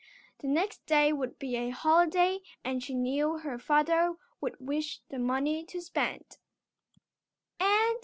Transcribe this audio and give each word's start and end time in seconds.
The 0.39 0.47
next 0.47 0.83
day 0.87 1.13
would 1.13 1.37
be 1.37 1.55
a 1.57 1.69
holiday 1.69 2.39
and 2.63 2.81
she 2.81 2.95
knew 2.95 3.37
her 3.37 3.59
father 3.59 4.15
would 4.41 4.59
wish 4.59 4.99
the 5.09 5.19
money 5.19 5.63
to 5.65 5.79
spend. 5.79 6.39